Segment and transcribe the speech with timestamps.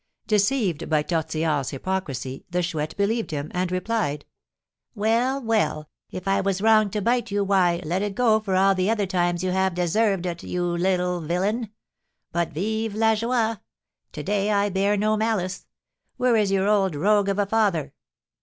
[0.25, 4.25] Deceived by Tortillard's hypocrisy, the Chouette believed him, and replied:
[4.95, 8.73] "Well, well, if I was wrong to bite you, why, let it go for all
[8.73, 11.69] the other times you have deserved it, you little villain!
[12.31, 13.57] But, vive la joie!
[14.13, 15.67] To day I bear no malice.
[16.17, 17.93] Where is your old rogue of a father?"